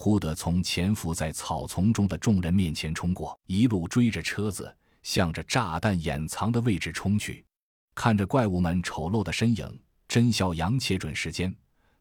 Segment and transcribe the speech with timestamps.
[0.00, 7.44] 忽地从潜伏在草丛中的众人面前冲过，一路追着车子，向着炸弹掩藏的位置冲去。
[7.96, 11.52] 看着怪物们丑陋的身影，甄小阳切准时间，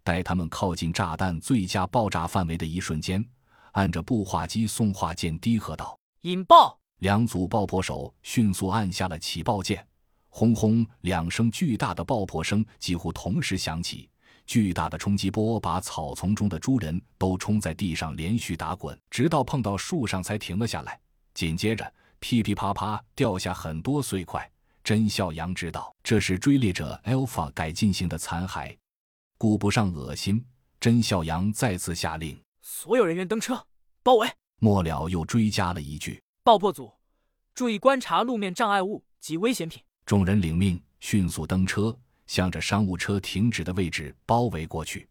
[0.04, 3.26] 待他们靠近炸弹最佳爆炸范围的一瞬间，
[3.72, 9.84] 按着步话机送话键低喝道：“引爆！”两组爆破手迅速按下了起爆键，
[10.30, 14.08] 轰轰两声巨大的爆破声几乎同时响起。
[14.48, 20.98] 巨大的冲击波把草丛中的猪人都冲在地上，连续打滚，直到碰到树上才停了下来。
[21.34, 24.50] 紧接着，噼噼啪啪掉下很多碎块。
[24.84, 28.74] 甄孝阳知道这是追猎者 Alpha 改进型的残骸，
[29.38, 30.44] 顾不上恶心，
[30.80, 33.68] 甄孝阳再次下令：所有人员登车，
[34.02, 34.30] 包围。
[34.60, 36.94] 末了又追加了一句：爆破组，
[37.54, 39.84] 注意观察路面障碍物及危险品。
[40.06, 42.00] 众人领命，迅速登车。
[42.28, 45.08] 向着商务车停止的位置包围过去，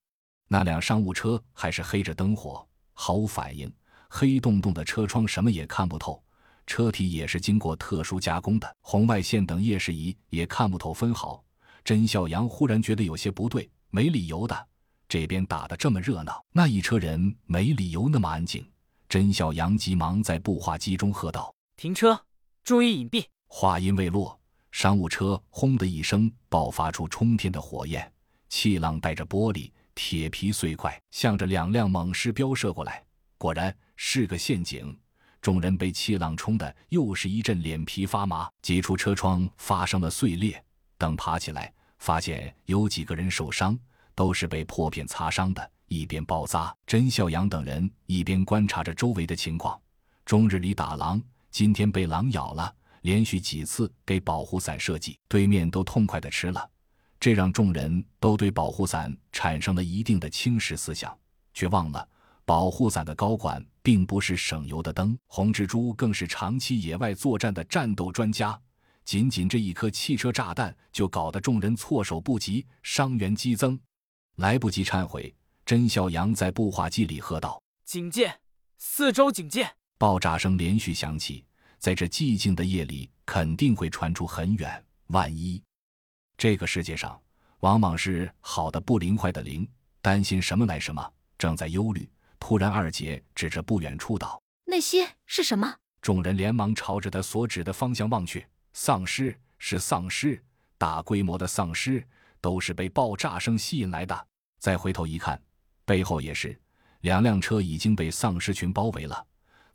[0.46, 3.72] 那辆商务车还是黑着灯火，毫无反应。
[4.08, 6.22] 黑洞洞的车窗什么也看不透，
[6.66, 11.42] 车体也是经过特殊加工的，红外线等夜视仪也看不透分毫。
[11.84, 14.68] 甄孝阳忽然觉得有些不对，没理由的，
[15.08, 18.64] 这边打得这么热闹，那一车人没理由那么安静。
[19.08, 22.20] 甄孝阳急忙在步话机中喝道：“停车，
[22.64, 24.38] 注意隐蔽。”话音未落。
[24.76, 28.12] 商务车轰的一声爆发出冲天的火焰，
[28.50, 33.02] 气浪带着玻璃、铁皮碎块，向着两辆猛狮飙射过来。
[33.38, 34.94] 果然是个陷阱，
[35.40, 40.62] 众人被气浪冲的又是一阵脸皮发麻，几处车窗发生了碎裂。
[40.98, 43.78] 等爬起来，发现有几个人受伤，
[44.14, 45.70] 都是被破片擦伤的。
[45.88, 49.80] 一边包扎，甄孝阳等人一边观察着周围的情况。
[50.26, 51.18] 终日里打狼，
[51.50, 52.74] 今天被狼咬了。
[53.06, 56.68] 连续几次给保护伞设计，对面都痛快的吃了，
[57.20, 61.16] 这让众人都对保护伞产生了一定的轻视思想，
[61.54, 62.08] 却忘了
[62.44, 65.16] 保护伞的高管并不是省油的灯。
[65.28, 68.60] 红蜘蛛更是长期野外作战的战斗专家，
[69.04, 73.78] 仅仅这一颗汽车炸弹就搞得众人措手不及，伤员激增。
[74.38, 75.32] 来不及忏悔，
[75.64, 78.40] 甄小阳在步话机里喝道：“警戒，
[78.78, 81.44] 四周警戒！”爆炸声连续响起。
[81.78, 84.84] 在这寂静的夜里，肯定会传出很远。
[85.08, 85.62] 万一，
[86.36, 87.20] 这个世界上
[87.60, 89.66] 往往是好的不灵，坏的灵。
[90.02, 100.40] 担心什么来什么，正在忧虑，突然二姐指着不远处道：“那些是什么？”众人连忙朝着他所指的方向望去，丧尸是丧尸，
[100.78, 102.06] 大规模的丧尸，
[102.40, 104.26] 都是被爆炸声吸引来的。
[104.60, 105.42] 再回头一看，
[105.84, 106.56] 背后也是
[107.00, 109.26] 两辆车已经被丧尸群包围了。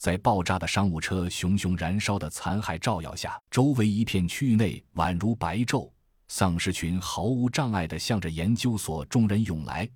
[0.02, 5.92] 在爆炸的商务车熊熊燃烧的残骸照耀下，周围一片区域内宛如白昼。
[6.28, 9.88] 丧尸群毫无障碍地向着研究所众人涌来，